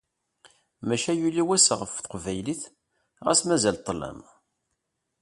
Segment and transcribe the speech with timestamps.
[0.87, 2.63] Maca yuli wass ɣef teqbaylit
[3.25, 4.19] ɣas mazal ṭṭlam.